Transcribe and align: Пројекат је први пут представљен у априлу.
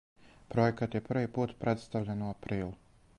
Пројекат 0.53 0.97
је 0.97 1.01
први 1.09 1.29
пут 1.37 1.55
представљен 1.65 2.25
у 2.29 2.33
априлу. 2.37 2.75